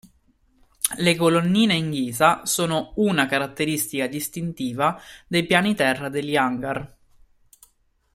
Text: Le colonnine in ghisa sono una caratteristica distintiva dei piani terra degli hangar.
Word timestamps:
Le 0.97 1.15
colonnine 1.15 1.75
in 1.75 1.91
ghisa 1.91 2.43
sono 2.47 2.93
una 2.95 3.27
caratteristica 3.27 4.07
distintiva 4.07 4.99
dei 5.27 5.45
piani 5.45 5.75
terra 5.75 6.09
degli 6.09 6.35
hangar. 6.35 6.97